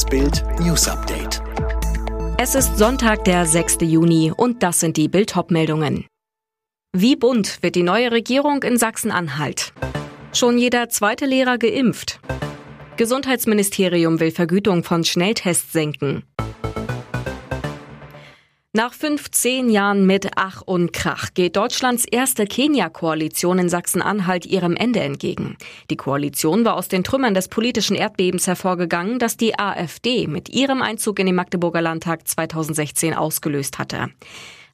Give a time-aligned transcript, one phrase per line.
[0.00, 1.42] Das Bild News Update.
[2.38, 3.82] Es ist Sonntag, der 6.
[3.82, 6.06] Juni und das sind die Bild meldungen
[6.96, 9.74] Wie bunt wird die neue Regierung in Sachsen-Anhalt?
[10.32, 12.18] Schon jeder zweite Lehrer geimpft.
[12.96, 16.22] Gesundheitsministerium will Vergütung von Schnelltests senken.
[18.72, 25.00] Nach 15 Jahren mit Ach und Krach geht Deutschlands erste Kenia-Koalition in Sachsen-Anhalt ihrem Ende
[25.00, 25.56] entgegen.
[25.90, 30.82] Die Koalition war aus den Trümmern des politischen Erdbebens hervorgegangen, das die AfD mit ihrem
[30.82, 34.10] Einzug in den Magdeburger Landtag 2016 ausgelöst hatte.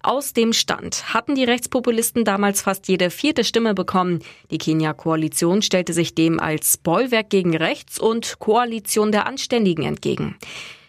[0.02, 4.18] Aus dem Stand hatten die Rechtspopulisten damals fast jede vierte Stimme bekommen.
[4.50, 10.36] Die Kenia-Koalition stellte sich dem als Bollwerk gegen Rechts und Koalition der Anständigen entgegen.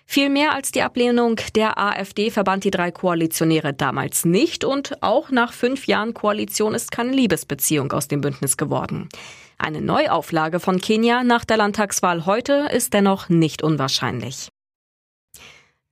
[0.10, 5.32] Viel mehr als die Ablehnung der AfD verband die drei Koalitionäre damals nicht und auch
[5.32, 9.10] nach fünf Jahren Koalition ist keine Liebesbeziehung aus dem Bündnis geworden.
[9.58, 14.50] Eine Neuauflage von Kenia nach der Landtagswahl heute ist dennoch nicht unwahrscheinlich.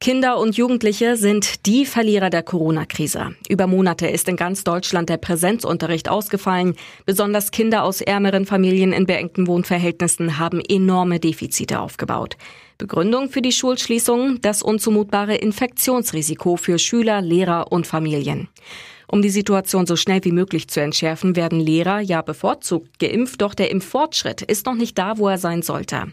[0.02, 3.36] Kinder und Jugendliche sind die Verlierer der Corona-Krise.
[3.50, 6.76] Über Monate ist in ganz Deutschland der Präsenzunterricht ausgefallen.
[7.06, 12.38] Besonders Kinder aus ärmeren Familien in beengten Wohnverhältnissen haben enorme Defizite aufgebaut.
[12.78, 18.50] Begründung für die Schulschließung das unzumutbare Infektionsrisiko für Schüler, Lehrer und Familien.
[19.08, 23.54] Um die Situation so schnell wie möglich zu entschärfen, werden Lehrer ja bevorzugt geimpft, doch
[23.54, 26.08] der Impffortschritt ist noch nicht da, wo er sein sollte.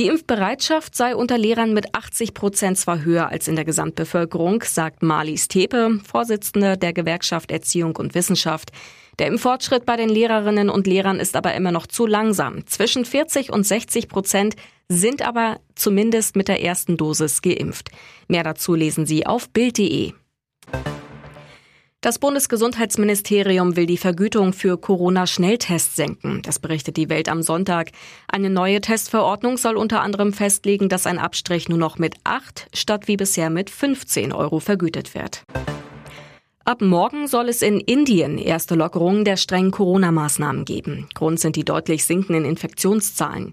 [0.00, 5.02] Die Impfbereitschaft sei unter Lehrern mit 80 Prozent zwar höher als in der Gesamtbevölkerung, sagt
[5.02, 8.70] Marlies Tepe, Vorsitzende der Gewerkschaft Erziehung und Wissenschaft.
[9.18, 12.66] Der Impffortschritt bei den Lehrerinnen und Lehrern ist aber immer noch zu langsam.
[12.66, 14.56] Zwischen 40 und 60 Prozent
[14.88, 17.90] sind aber zumindest mit der ersten Dosis geimpft.
[18.26, 20.14] Mehr dazu lesen Sie auf Bild.de.
[22.02, 26.40] Das Bundesgesundheitsministerium will die Vergütung für Corona-Schnelltests senken.
[26.40, 27.90] Das berichtet die Welt am Sonntag.
[28.26, 33.06] Eine neue Testverordnung soll unter anderem festlegen, dass ein Abstrich nur noch mit 8 statt
[33.06, 35.42] wie bisher mit 15 Euro vergütet wird.
[36.64, 41.06] Ab morgen soll es in Indien erste Lockerungen der strengen Corona-Maßnahmen geben.
[41.14, 43.52] Grund sind die deutlich sinkenden Infektionszahlen.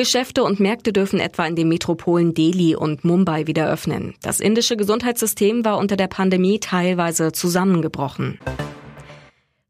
[0.00, 4.14] Geschäfte und Märkte dürfen etwa in den Metropolen Delhi und Mumbai wieder öffnen.
[4.22, 8.38] Das indische Gesundheitssystem war unter der Pandemie teilweise zusammengebrochen.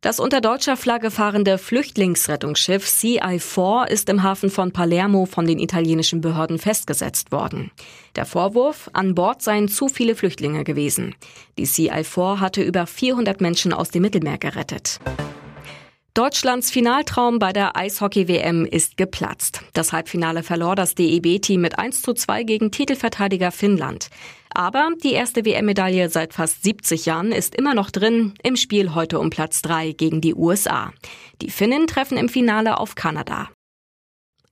[0.03, 6.21] Das unter deutscher Flagge fahrende Flüchtlingsrettungsschiff CI-4 ist im Hafen von Palermo von den italienischen
[6.21, 7.73] Behörden festgesetzt worden.
[8.15, 11.17] Der Vorwurf, an Bord seien zu viele Flüchtlinge gewesen.
[11.59, 15.01] Die CI-4 hatte über 400 Menschen aus dem Mittelmeer gerettet.
[16.15, 19.63] Deutschlands Finaltraum bei der Eishockey-WM ist geplatzt.
[19.75, 24.09] Das Halbfinale verlor das DEB-Team mit 1 zu 2 gegen Titelverteidiger Finnland.
[24.53, 29.21] Aber die erste WM-Medaille seit fast 70 Jahren ist immer noch drin im Spiel heute
[29.21, 30.93] um Platz 3 gegen die USA.
[31.43, 33.49] Die Finnen treffen im Finale auf Kanada.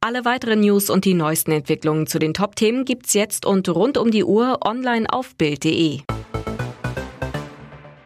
[0.00, 4.12] Alle weiteren News und die neuesten Entwicklungen zu den Top-Themen gibt's jetzt und rund um
[4.12, 6.02] die Uhr online auf Bild.de.